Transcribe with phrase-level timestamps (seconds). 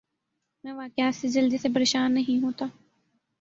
[0.63, 2.65] میں واقعات سے جلدی سے پریشان نہیں ہوتا